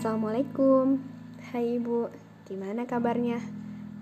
Assalamualaikum. 0.00 0.96
Hai 1.52 1.76
Ibu, 1.76 2.08
gimana 2.48 2.88
kabarnya? 2.88 3.36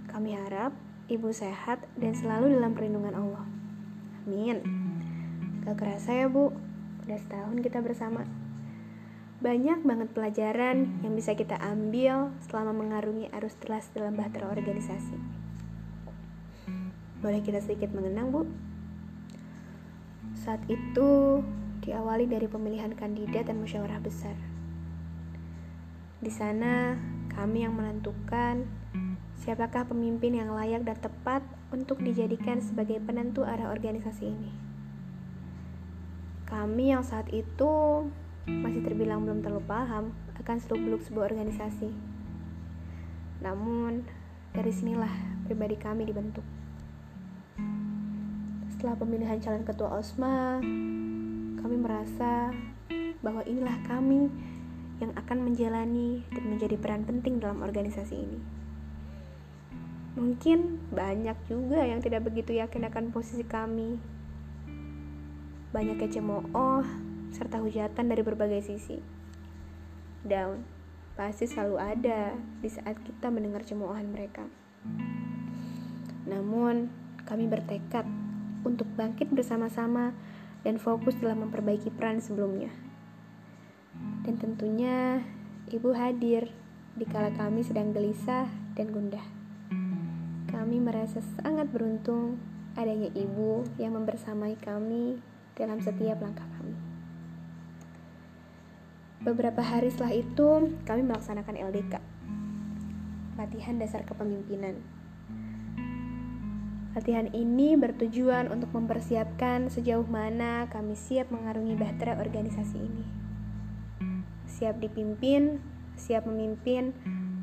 Kami 0.06 0.30
harap 0.30 0.70
Ibu 1.10 1.34
sehat 1.34 1.82
dan 1.98 2.14
selalu 2.14 2.54
dalam 2.54 2.70
perlindungan 2.70 3.18
Allah. 3.18 3.42
Amin. 4.22 4.62
Gak 5.66 5.74
kerasa 5.74 6.14
ya 6.14 6.30
Bu, 6.30 6.54
udah 7.02 7.18
setahun 7.18 7.58
kita 7.66 7.82
bersama. 7.82 8.22
Banyak 9.42 9.82
banget 9.82 10.14
pelajaran 10.14 11.02
yang 11.02 11.18
bisa 11.18 11.34
kita 11.34 11.58
ambil 11.58 12.30
selama 12.46 12.78
mengarungi 12.78 13.26
arus 13.34 13.58
telas 13.58 13.90
dalam 13.90 14.14
bahtera 14.14 14.54
organisasi. 14.54 15.18
Boleh 17.18 17.42
kita 17.42 17.58
sedikit 17.58 17.90
mengenang 17.90 18.30
Bu? 18.30 18.46
Saat 20.46 20.62
itu 20.70 21.42
diawali 21.82 22.30
dari 22.30 22.46
pemilihan 22.46 22.94
kandidat 22.94 23.50
dan 23.50 23.58
musyawarah 23.58 23.98
besar 23.98 24.38
di 26.18 26.34
sana, 26.34 26.98
kami 27.30 27.62
yang 27.62 27.78
menentukan 27.78 28.66
siapakah 29.38 29.86
pemimpin 29.86 30.34
yang 30.34 30.50
layak 30.50 30.82
dan 30.82 30.98
tepat 30.98 31.46
untuk 31.70 32.02
dijadikan 32.02 32.58
sebagai 32.58 32.98
penentu 32.98 33.46
arah 33.46 33.70
organisasi 33.70 34.26
ini. 34.26 34.50
Kami 36.42 36.90
yang 36.90 37.06
saat 37.06 37.30
itu 37.30 38.02
masih 38.50 38.82
terbilang 38.82 39.22
belum 39.22 39.46
terlalu 39.46 39.62
paham 39.68 40.10
akan 40.42 40.56
seluk-beluk 40.58 41.04
sebuah 41.06 41.30
organisasi. 41.30 41.92
Namun, 43.38 44.02
dari 44.50 44.74
sinilah 44.74 45.12
pribadi 45.46 45.78
kami 45.78 46.02
dibentuk. 46.02 46.42
Setelah 48.74 48.98
pemilihan 48.98 49.38
calon 49.38 49.62
ketua 49.62 50.02
OSMA, 50.02 50.58
kami 51.62 51.76
merasa 51.78 52.50
bahwa 53.22 53.42
inilah 53.46 53.76
kami 53.86 54.30
yang 54.98 55.14
akan 55.14 55.46
menjalani 55.46 56.26
dan 56.34 56.44
menjadi 56.50 56.74
peran 56.78 57.06
penting 57.06 57.38
dalam 57.38 57.62
organisasi 57.62 58.14
ini. 58.18 58.40
Mungkin 60.18 60.90
banyak 60.90 61.38
juga 61.46 61.86
yang 61.86 62.02
tidak 62.02 62.26
begitu 62.26 62.58
yakin 62.58 62.90
akan 62.90 63.14
posisi 63.14 63.46
kami. 63.46 64.02
Banyak 65.70 66.02
cemooh 66.10 66.82
serta 67.30 67.62
hujatan 67.62 68.10
dari 68.10 68.22
berbagai 68.26 68.66
sisi. 68.66 68.98
Down 70.26 70.66
pasti 71.14 71.46
selalu 71.50 71.76
ada 71.78 72.34
di 72.62 72.70
saat 72.70 72.98
kita 73.02 73.30
mendengar 73.30 73.62
cemoohan 73.62 74.10
mereka. 74.10 74.46
Namun, 76.26 76.90
kami 77.26 77.50
bertekad 77.50 78.06
untuk 78.62 78.86
bangkit 78.94 79.30
bersama-sama 79.30 80.14
dan 80.62 80.78
fokus 80.78 81.18
dalam 81.18 81.46
memperbaiki 81.46 81.90
peran 81.94 82.22
sebelumnya. 82.22 82.87
Dan 84.26 84.36
tentunya 84.36 85.24
ibu 85.68 85.92
hadir 85.92 86.48
di 86.98 87.06
kala 87.06 87.30
kami 87.30 87.62
sedang 87.62 87.94
gelisah 87.94 88.50
dan 88.74 88.90
gundah. 88.90 89.22
Kami 90.50 90.82
merasa 90.82 91.22
sangat 91.38 91.70
beruntung 91.70 92.40
adanya 92.74 93.06
ibu 93.14 93.62
yang 93.78 93.94
membersamai 93.94 94.58
kami 94.58 95.22
dalam 95.54 95.78
setiap 95.78 96.18
langkah 96.18 96.46
kami. 96.58 96.74
Beberapa 99.22 99.62
hari 99.62 99.90
setelah 99.90 100.14
itu, 100.14 100.48
kami 100.86 101.02
melaksanakan 101.06 101.58
LDK, 101.58 101.98
latihan 103.38 103.76
dasar 103.76 104.06
kepemimpinan. 104.06 104.78
Latihan 106.98 107.30
ini 107.30 107.78
bertujuan 107.78 108.50
untuk 108.50 108.74
mempersiapkan 108.74 109.70
sejauh 109.70 110.06
mana 110.06 110.66
kami 110.66 110.98
siap 110.98 111.30
mengarungi 111.30 111.78
bahtera 111.78 112.18
organisasi 112.18 112.78
ini 112.78 113.27
siap 114.58 114.82
dipimpin, 114.82 115.62
siap 115.94 116.26
memimpin, 116.26 116.90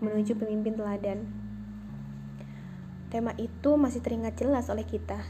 menuju 0.04 0.36
pemimpin 0.36 0.76
teladan. 0.76 1.24
Tema 3.08 3.31
itu 3.40 3.80
masih 3.80 4.03
teringat 4.03 4.36
jelas 4.36 4.68
oleh 4.68 4.84
kita. 4.84 5.24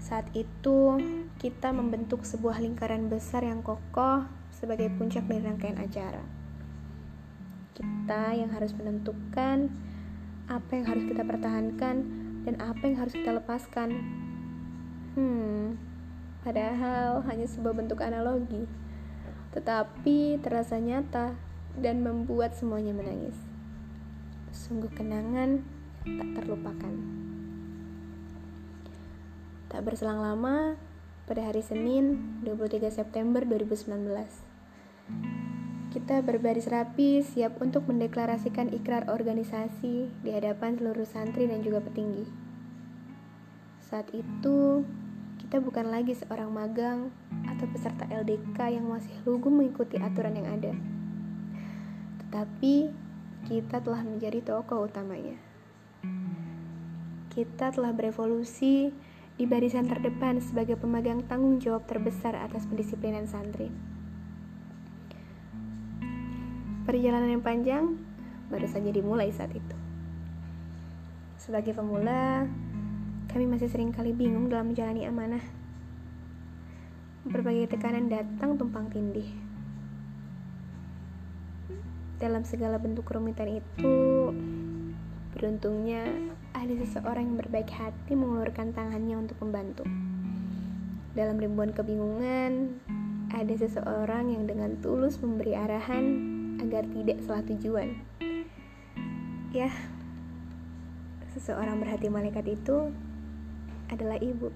Saat 0.00 0.32
itu, 0.32 0.96
kita 1.36 1.76
membentuk 1.76 2.24
sebuah 2.24 2.56
lingkaran 2.56 3.12
besar 3.12 3.44
yang 3.44 3.60
kokoh 3.60 4.24
sebagai 4.48 4.88
puncak 4.96 5.28
dari 5.28 5.44
rangkaian 5.44 5.76
acara. 5.76 6.24
Kita 7.76 8.32
yang 8.32 8.48
harus 8.56 8.72
menentukan 8.72 9.68
apa 10.48 10.70
yang 10.72 10.88
harus 10.88 11.04
kita 11.04 11.20
pertahankan 11.20 11.96
dan 12.48 12.54
apa 12.64 12.80
yang 12.88 12.96
harus 12.96 13.12
kita 13.12 13.36
lepaskan. 13.36 13.92
Hmm, 15.12 15.76
padahal 16.40 17.20
hanya 17.28 17.44
sebuah 17.44 17.76
bentuk 17.76 18.00
analogi 18.00 18.64
tetapi 19.56 20.36
terasa 20.44 20.76
nyata 20.76 21.32
dan 21.80 22.04
membuat 22.04 22.52
semuanya 22.52 22.92
menangis. 22.92 23.32
Sungguh 24.52 24.92
kenangan 24.92 25.64
tak 26.04 26.28
terlupakan. 26.36 26.92
Tak 29.72 29.80
berselang 29.80 30.20
lama, 30.20 30.76
pada 31.24 31.42
hari 31.48 31.64
Senin 31.64 32.38
23 32.44 32.92
September 32.92 33.42
2019, 33.42 33.88
kita 35.90 36.20
berbaris 36.20 36.68
rapi 36.68 37.24
siap 37.24 37.56
untuk 37.64 37.88
mendeklarasikan 37.88 38.70
ikrar 38.76 39.08
organisasi 39.08 40.12
di 40.20 40.30
hadapan 40.30 40.76
seluruh 40.76 41.08
santri 41.08 41.48
dan 41.48 41.64
juga 41.64 41.80
petinggi. 41.80 42.28
Saat 43.88 44.12
itu, 44.12 44.84
kita 45.46 45.62
bukan 45.62 45.94
lagi 45.94 46.10
seorang 46.10 46.50
magang 46.50 47.14
atau 47.46 47.70
peserta 47.70 48.02
LDK 48.10 48.82
yang 48.82 48.90
masih 48.90 49.14
lugu 49.22 49.46
mengikuti 49.46 49.94
aturan 49.94 50.34
yang 50.34 50.50
ada. 50.50 50.74
Tetapi 52.18 52.90
kita 53.46 53.78
telah 53.78 54.02
menjadi 54.02 54.42
tokoh 54.42 54.90
utamanya. 54.90 55.38
Kita 57.30 57.70
telah 57.70 57.94
berevolusi 57.94 58.90
di 59.38 59.44
barisan 59.46 59.86
terdepan 59.86 60.42
sebagai 60.42 60.74
pemegang 60.74 61.22
tanggung 61.30 61.62
jawab 61.62 61.86
terbesar 61.86 62.34
atas 62.34 62.66
pendisiplinan 62.66 63.30
santri. 63.30 63.70
Perjalanan 66.90 67.38
yang 67.38 67.44
panjang 67.46 67.94
baru 68.50 68.66
saja 68.66 68.90
dimulai 68.90 69.30
saat 69.30 69.54
itu. 69.54 69.76
Sebagai 71.38 71.70
pemula, 71.70 72.50
kami 73.30 73.44
masih 73.46 73.68
sering 73.70 73.90
kali 73.90 74.14
bingung 74.14 74.46
dalam 74.46 74.70
menjalani 74.70 75.06
amanah. 75.06 75.44
Berbagai 77.26 77.74
tekanan 77.74 78.06
datang 78.06 78.54
tumpang 78.54 78.86
tindih. 78.90 79.26
Dalam 82.16 82.46
segala 82.48 82.80
bentuk 82.80 83.04
kerumitan 83.04 83.60
itu, 83.60 84.32
beruntungnya 85.36 86.08
ada 86.56 86.72
seseorang 86.72 87.28
yang 87.28 87.36
berbaik 87.36 87.68
hati 87.68 88.16
mengulurkan 88.16 88.72
tangannya 88.72 89.20
untuk 89.20 89.36
membantu. 89.44 89.84
Dalam 91.12 91.36
ribuan 91.36 91.76
kebingungan, 91.76 92.80
ada 93.34 93.54
seseorang 93.58 94.32
yang 94.32 94.48
dengan 94.48 94.80
tulus 94.80 95.20
memberi 95.20 95.52
arahan 95.52 96.04
agar 96.62 96.88
tidak 96.88 97.20
salah 97.26 97.44
tujuan. 97.44 98.00
Ya, 99.52 99.68
seseorang 101.36 101.84
berhati 101.84 102.08
malaikat 102.08 102.48
itu 102.48 102.92
adalah 103.90 104.18
ibu. 104.18 104.50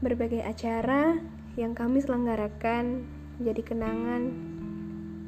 Berbagai 0.00 0.40
acara 0.40 1.20
yang 1.60 1.76
kami 1.76 2.00
selenggarakan 2.00 3.04
menjadi 3.36 3.62
kenangan 3.72 4.22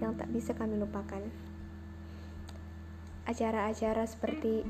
yang 0.00 0.12
tak 0.16 0.32
bisa 0.32 0.56
kami 0.56 0.80
lupakan. 0.80 1.20
Acara-acara 3.28 4.02
seperti 4.08 4.64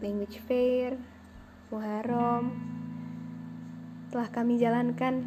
language 0.00 0.38
fair, 0.44 1.00
Muharram, 1.72 2.52
telah 4.12 4.28
kami 4.30 4.60
jalankan 4.60 5.24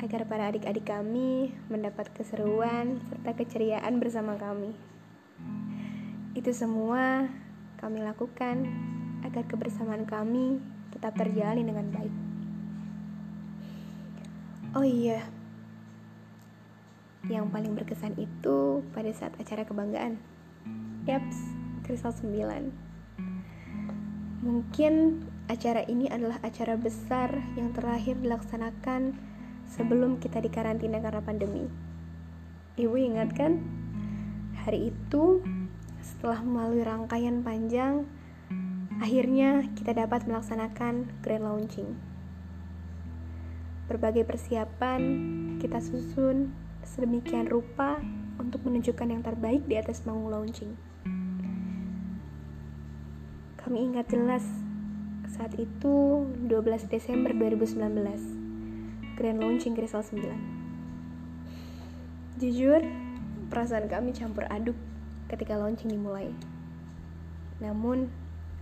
agar 0.00 0.24
para 0.24 0.48
adik-adik 0.48 0.88
kami 0.88 1.52
mendapat 1.68 2.08
keseruan 2.16 3.04
serta 3.10 3.36
keceriaan 3.36 4.00
bersama 4.00 4.38
kami. 4.38 4.72
Itu 6.32 6.54
semua 6.56 7.28
kami 7.82 8.00
lakukan 8.00 8.64
agar 9.26 9.44
kebersamaan 9.48 10.06
kami 10.08 10.60
tetap 10.92 11.16
terjalin 11.16 11.66
dengan 11.66 11.86
baik. 11.92 12.14
Oh 14.70 14.86
iya, 14.86 15.26
yang 17.28 17.52
paling 17.52 17.76
berkesan 17.76 18.16
itu 18.16 18.80
pada 18.96 19.12
saat 19.12 19.36
acara 19.36 19.68
kebanggaan. 19.68 20.16
Yaps, 21.04 21.36
Kristal 21.84 22.16
9. 22.16 22.72
Mungkin 24.40 25.20
acara 25.52 25.84
ini 25.84 26.08
adalah 26.08 26.40
acara 26.40 26.80
besar 26.80 27.28
yang 27.60 27.76
terakhir 27.76 28.16
dilaksanakan 28.24 29.12
sebelum 29.68 30.16
kita 30.16 30.40
dikarantina 30.40 30.96
karena 31.04 31.20
pandemi. 31.20 31.68
Ibu 32.80 32.96
ingat 32.96 33.36
kan? 33.36 33.60
Hari 34.64 34.88
itu, 34.88 35.44
setelah 36.00 36.40
melalui 36.40 36.80
rangkaian 36.88 37.44
panjang, 37.44 38.08
Akhirnya 39.00 39.64
kita 39.80 39.96
dapat 39.96 40.28
melaksanakan 40.28 41.08
grand 41.24 41.48
launching. 41.48 41.96
Berbagai 43.88 44.28
persiapan 44.28 45.00
kita 45.56 45.80
susun 45.80 46.52
sedemikian 46.84 47.48
rupa 47.48 47.96
untuk 48.36 48.60
menunjukkan 48.68 49.08
yang 49.08 49.24
terbaik 49.24 49.64
di 49.64 49.80
atas 49.80 50.04
panggung 50.04 50.28
launching. 50.28 50.76
Kami 53.56 53.88
ingat 53.88 54.12
jelas 54.12 54.44
saat 55.32 55.56
itu 55.56 56.28
12 56.50 56.90
Desember 56.92 57.32
2019 57.32 59.16
Grand 59.16 59.40
Launching 59.40 59.72
Crystal 59.78 60.04
9 60.04 62.42
Jujur, 62.42 62.82
perasaan 63.48 63.88
kami 63.88 64.12
campur 64.12 64.44
aduk 64.50 64.76
ketika 65.30 65.54
launching 65.54 65.92
dimulai 65.92 66.32
Namun, 67.62 68.10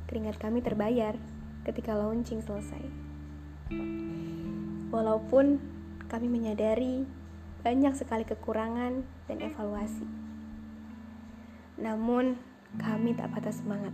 keringat 0.09 0.41
kami 0.41 0.65
terbayar 0.65 1.15
ketika 1.63 1.95
launching 1.95 2.41
selesai 2.43 2.83
Walaupun 4.89 5.61
kami 6.09 6.27
menyadari 6.33 7.05
banyak 7.61 7.93
sekali 7.93 8.25
kekurangan 8.25 9.05
dan 9.29 9.39
evaluasi 9.45 10.09
Namun, 11.77 12.41
kami 12.81 13.13
tak 13.13 13.29
patah 13.37 13.53
semangat 13.53 13.93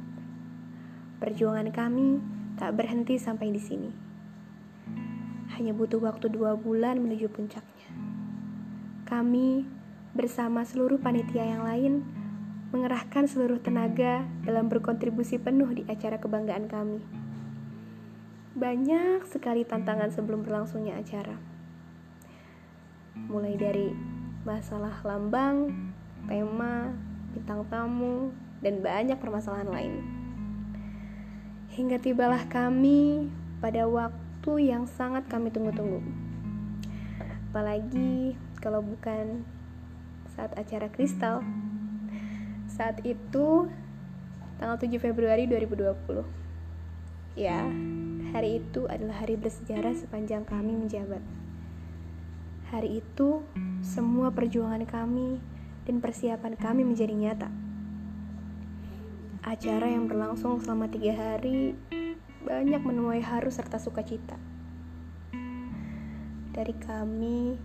Perjuangan 1.18 1.74
kami 1.74 2.22
tak 2.54 2.78
berhenti 2.78 3.18
sampai 3.18 3.50
di 3.50 3.58
sini. 3.58 3.90
Hanya 5.58 5.74
butuh 5.74 6.02
waktu 6.02 6.30
dua 6.30 6.54
bulan 6.58 7.02
menuju 7.02 7.30
puncaknya. 7.30 7.90
Kami 9.06 9.66
bersama 10.14 10.62
seluruh 10.62 10.98
panitia 11.02 11.42
yang 11.42 11.62
lain 11.66 12.23
mengerahkan 12.74 13.30
seluruh 13.30 13.62
tenaga 13.62 14.26
dalam 14.42 14.66
berkontribusi 14.66 15.38
penuh 15.38 15.70
di 15.70 15.86
acara 15.86 16.18
kebanggaan 16.18 16.66
kami. 16.66 16.98
Banyak 18.58 19.30
sekali 19.30 19.62
tantangan 19.62 20.10
sebelum 20.10 20.42
berlangsungnya 20.42 20.98
acara. 20.98 21.38
Mulai 23.30 23.54
dari 23.54 23.94
masalah 24.42 25.06
lambang, 25.06 25.70
tema, 26.26 26.90
bintang 27.30 27.62
tamu, 27.70 28.34
dan 28.58 28.82
banyak 28.82 29.22
permasalahan 29.22 29.70
lain. 29.70 29.94
Hingga 31.70 32.02
tibalah 32.02 32.42
kami 32.50 33.30
pada 33.62 33.86
waktu 33.86 34.74
yang 34.74 34.90
sangat 34.90 35.30
kami 35.30 35.54
tunggu-tunggu. 35.54 36.02
Apalagi 37.54 38.34
kalau 38.58 38.82
bukan 38.82 39.46
saat 40.34 40.50
acara 40.58 40.90
kristal. 40.90 41.46
Saat 42.74 43.06
itu 43.06 43.70
tanggal 44.58 44.78
7 44.82 44.98
Februari 44.98 45.46
2020. 45.46 46.26
Ya, 47.38 47.62
hari 48.34 48.58
itu 48.58 48.90
adalah 48.90 49.22
hari 49.22 49.38
bersejarah 49.38 49.94
sepanjang 49.94 50.42
kami 50.42 50.74
menjabat. 50.74 51.22
Hari 52.74 52.98
itu 52.98 53.46
semua 53.86 54.34
perjuangan 54.34 54.82
kami 54.82 55.38
dan 55.86 56.02
persiapan 56.02 56.58
kami 56.58 56.82
menjadi 56.82 57.12
nyata 57.14 57.52
Acara 59.44 59.92
yang 59.92 60.08
berlangsung 60.08 60.56
selama 60.64 60.88
tiga 60.88 61.12
hari 61.12 61.76
banyak 62.42 62.80
menuai 62.80 63.20
haru 63.20 63.52
serta 63.52 63.76
sukacita. 63.76 64.40
Dari 66.56 66.74
kami 66.80 67.60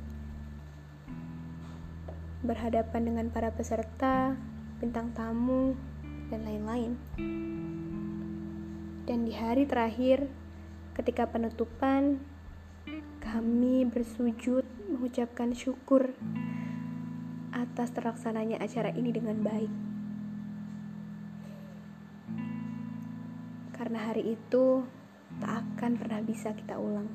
berhadapan 2.43 3.01
dengan 3.07 3.25
para 3.31 3.55
peserta, 3.55 4.35
bintang 4.79 5.11
tamu, 5.11 5.75
dan 6.31 6.47
lain-lain. 6.47 6.95
Dan 9.05 9.27
di 9.27 9.33
hari 9.35 9.67
terakhir, 9.67 10.25
ketika 10.95 11.27
penutupan, 11.27 12.23
kami 13.19 13.85
bersujud 13.85 14.63
mengucapkan 14.87 15.53
syukur 15.53 16.15
atas 17.53 17.91
terlaksananya 17.91 18.57
acara 18.63 18.89
ini 18.95 19.11
dengan 19.11 19.43
baik. 19.43 19.89
karena 23.79 24.11
hari 24.11 24.35
itu 24.35 24.83
tak 25.39 25.63
akan 25.65 25.95
pernah 25.95 26.19
bisa 26.19 26.51
kita 26.51 26.75
ulang. 26.75 27.07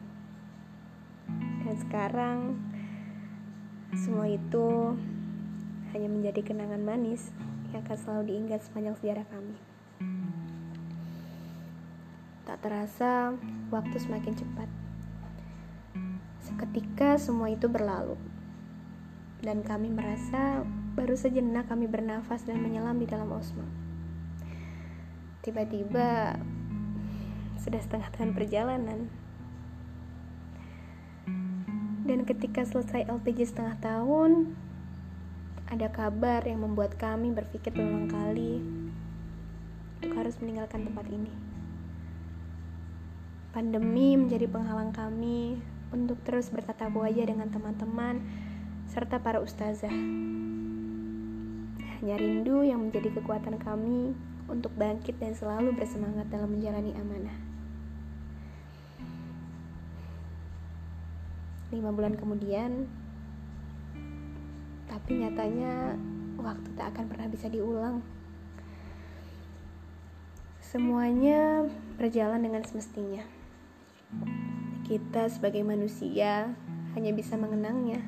Dan 1.61 1.77
sekarang 1.77 2.39
semua 3.93 4.25
itu 4.33 4.97
hanya 5.93 6.09
menjadi 6.09 6.41
kenangan 6.41 6.81
manis 6.81 7.31
yang 7.75 7.83
akan 7.83 7.99
selalu 7.99 8.23
diingat 8.31 8.63
sepanjang 8.63 8.95
sejarah 9.03 9.27
kami. 9.27 9.59
Tak 12.47 12.63
terasa 12.63 13.35
waktu 13.75 13.97
semakin 13.99 14.35
cepat. 14.39 14.71
Seketika 16.47 17.19
semua 17.19 17.51
itu 17.51 17.67
berlalu. 17.67 18.15
Dan 19.43 19.67
kami 19.67 19.91
merasa 19.91 20.63
baru 20.95 21.19
sejenak 21.19 21.67
kami 21.67 21.91
bernafas 21.91 22.47
dan 22.47 22.63
menyelam 22.63 22.95
di 23.03 23.11
dalam 23.11 23.27
osma. 23.35 23.67
Tiba-tiba 25.43 26.39
sudah 27.59 27.81
setengah 27.83 28.09
tahun 28.15 28.31
perjalanan. 28.39 29.11
Dan 32.05 32.23
ketika 32.29 32.63
selesai 32.63 33.09
LPG 33.09 33.51
setengah 33.51 33.77
tahun, 33.81 34.55
ada 35.75 35.91
kabar 35.91 36.47
yang 36.47 36.63
membuat 36.63 36.95
kami 36.95 37.35
berpikir 37.35 37.75
berulang 37.75 38.07
kali 38.07 38.63
untuk 39.99 40.15
harus 40.15 40.39
meninggalkan 40.39 40.87
tempat 40.87 41.03
ini. 41.11 41.35
Pandemi 43.51 44.15
menjadi 44.15 44.47
penghalang 44.47 44.95
kami 44.95 45.59
untuk 45.91 46.23
terus 46.23 46.55
bertatap 46.55 46.95
wajah 46.95 47.27
dengan 47.27 47.51
teman-teman 47.51 48.23
serta 48.87 49.19
para 49.19 49.43
ustazah. 49.43 49.91
Hanya 51.99 52.23
rindu 52.23 52.63
yang 52.63 52.87
menjadi 52.87 53.11
kekuatan 53.19 53.59
kami 53.59 54.15
untuk 54.47 54.71
bangkit 54.79 55.19
dan 55.19 55.35
selalu 55.35 55.75
bersemangat 55.75 56.31
dalam 56.31 56.55
menjalani 56.55 56.95
amanah. 56.95 57.35
lima 61.75 61.91
bulan 61.91 62.15
kemudian 62.15 62.87
tapi 65.05 65.21
nyatanya 65.21 66.01
waktu 66.41 66.65
tak 66.81 66.97
akan 66.97 67.13
pernah 67.13 67.29
bisa 67.29 67.53
diulang. 67.53 68.01
Semuanya 70.65 71.69
berjalan 72.01 72.41
dengan 72.41 72.65
semestinya. 72.65 73.21
Kita 74.89 75.29
sebagai 75.29 75.61
manusia 75.61 76.57
hanya 76.97 77.13
bisa 77.13 77.37
mengenangnya. 77.37 78.01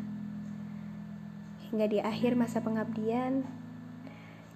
Hingga 1.68 1.84
di 1.84 2.00
akhir 2.00 2.32
masa 2.32 2.64
pengabdian 2.64 3.44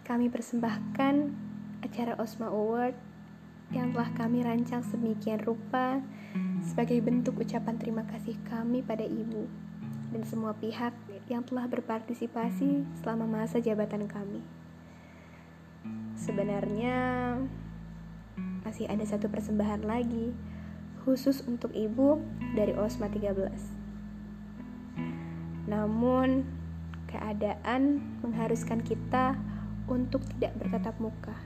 kami 0.09 0.32
persembahkan 0.32 1.37
acara 1.85 2.16
Osma 2.16 2.49
Award 2.49 2.97
yang 3.68 3.92
telah 3.92 4.16
kami 4.16 4.40
rancang 4.40 4.80
sedemikian 4.80 5.44
rupa 5.44 6.00
sebagai 6.64 7.04
bentuk 7.04 7.37
ucapan 7.37 7.76
terima 7.76 8.09
kasih 8.09 8.40
kami 8.49 8.80
pada 8.80 9.04
Ibu 9.04 9.44
dan 10.16 10.25
semua 10.25 10.56
pihak 10.56 10.97
yang 11.30 11.46
telah 11.46 11.70
berpartisipasi 11.70 12.82
selama 12.99 13.30
masa 13.30 13.62
jabatan 13.62 14.10
kami. 14.10 14.42
Sebenarnya 16.18 17.38
masih 18.66 18.90
ada 18.90 19.06
satu 19.06 19.30
persembahan 19.30 19.87
lagi 19.87 20.34
khusus 21.06 21.46
untuk 21.46 21.70
Ibu 21.70 22.18
dari 22.58 22.75
Osma 22.75 23.06
13. 23.06 25.70
Namun 25.70 26.42
keadaan 27.06 28.02
mengharuskan 28.26 28.82
kita 28.82 29.38
untuk 29.87 30.26
tidak 30.34 30.58
bertatap 30.58 30.99
muka. 30.99 31.38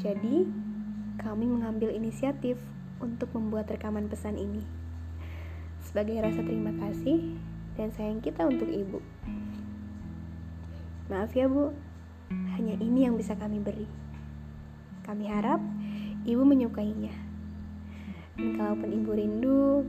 Jadi, 0.00 0.48
kami 1.20 1.44
mengambil 1.48 1.92
inisiatif 1.92 2.56
untuk 3.00 3.32
membuat 3.36 3.68
rekaman 3.68 4.08
pesan 4.08 4.40
ini. 4.40 4.85
Sebagai 5.96 6.28
rasa 6.28 6.44
terima 6.44 6.76
kasih 6.76 7.40
dan 7.72 7.88
sayang 7.88 8.20
kita 8.20 8.44
untuk 8.44 8.68
ibu. 8.68 9.00
Maaf 11.08 11.32
ya 11.32 11.48
bu, 11.48 11.72
hanya 12.52 12.76
ini 12.84 13.08
yang 13.08 13.16
bisa 13.16 13.32
kami 13.32 13.64
beri. 13.64 13.88
Kami 15.08 15.24
harap 15.24 15.56
ibu 16.28 16.44
menyukainya. 16.44 17.16
Dan 18.36 18.60
kalaupun 18.60 18.92
ibu 18.92 19.10
rindu, 19.16 19.88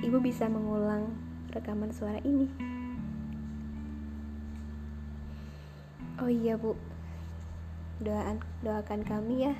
ibu 0.00 0.16
bisa 0.16 0.48
mengulang 0.48 1.12
rekaman 1.52 1.92
suara 1.92 2.24
ini. 2.24 2.48
Oh 6.24 6.32
iya 6.32 6.56
bu, 6.56 6.72
doakan 8.00 8.40
doakan 8.64 9.00
kami 9.04 9.52
ya 9.52 9.54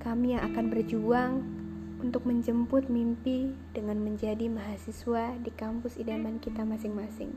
kami 0.00 0.32
yang 0.32 0.48
akan 0.48 0.72
berjuang 0.72 1.59
untuk 2.00 2.24
menjemput 2.24 2.88
mimpi 2.88 3.52
dengan 3.76 4.00
menjadi 4.00 4.48
mahasiswa 4.48 5.36
di 5.38 5.52
kampus 5.52 6.00
idaman 6.00 6.40
kita 6.40 6.64
masing-masing 6.64 7.36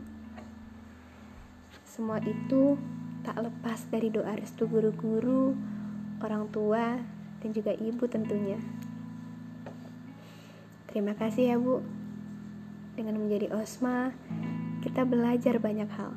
semua 1.83 2.17
itu 2.23 2.79
tak 3.21 3.37
lepas 3.37 3.85
dari 3.91 4.09
doa 4.09 4.33
restu 4.33 4.65
guru-guru 4.65 5.53
orang 6.23 6.49
tua 6.49 6.97
dan 7.43 7.49
juga 7.53 7.75
ibu 7.75 8.07
tentunya 8.07 8.57
terima 10.89 11.13
kasih 11.13 11.53
ya 11.53 11.57
bu 11.59 11.83
dengan 12.93 13.17
menjadi 13.17 13.49
Osma, 13.57 14.13
kita 14.85 15.01
belajar 15.01 15.57
banyak 15.57 15.89
hal. 15.97 16.13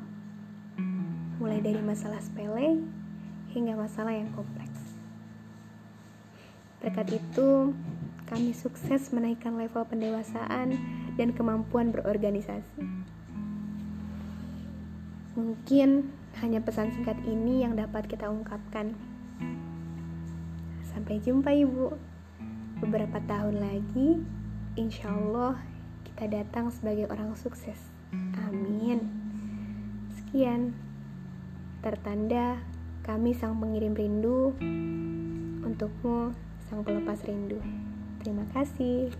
Mulai 1.41 1.61
dari 1.61 1.81
masalah 1.81 2.21
sepele 2.21 2.81
hingga 3.53 3.73
masalah 3.73 4.13
yang 4.13 4.29
kompleks. 4.33 4.66
Berkat 6.87 7.19
itu, 7.19 7.75
kami 8.31 8.55
sukses 8.55 9.11
menaikkan 9.11 9.59
level 9.59 9.83
pendewasaan 9.91 10.71
dan 11.19 11.35
kemampuan 11.35 11.91
berorganisasi. 11.91 12.79
Mungkin 15.35 16.07
hanya 16.39 16.63
pesan 16.63 16.95
singkat 16.95 17.19
ini 17.27 17.67
yang 17.67 17.75
dapat 17.75 18.07
kita 18.07 18.31
ungkapkan. 18.31 18.95
Sampai 20.87 21.19
jumpa, 21.19 21.51
Ibu. 21.51 21.91
Beberapa 22.79 23.19
tahun 23.19 23.59
lagi, 23.59 24.23
insya 24.79 25.11
Allah 25.11 25.59
kita 26.07 26.31
datang 26.31 26.71
sebagai 26.71 27.11
orang 27.11 27.35
sukses. 27.35 27.91
Amin. 28.47 29.03
Sekian, 30.15 30.71
tertanda 31.83 32.63
kami 33.03 33.35
sang 33.35 33.59
pengirim 33.59 33.91
rindu 33.91 34.55
untukmu 35.67 36.46
sang 36.67 36.83
pelepas 36.83 37.23
rindu. 37.23 37.63
Terima 38.19 38.43
kasih. 38.51 39.15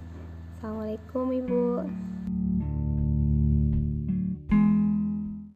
Assalamualaikum, 0.60 1.32
Ibu. 1.32 1.64